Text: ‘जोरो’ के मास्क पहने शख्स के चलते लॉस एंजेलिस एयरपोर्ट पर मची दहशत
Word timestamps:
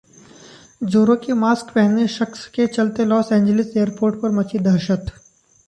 ‘जोरो’ 0.93 1.15
के 1.25 1.33
मास्क 1.41 1.69
पहने 1.75 2.07
शख्स 2.15 2.45
के 2.55 2.67
चलते 2.79 3.05
लॉस 3.05 3.31
एंजेलिस 3.31 3.77
एयरपोर्ट 3.77 4.21
पर 4.21 4.31
मची 4.41 4.59
दहशत 4.69 5.17